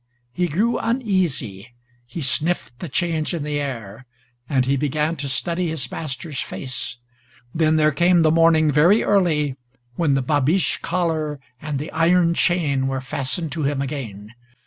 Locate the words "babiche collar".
10.23-11.39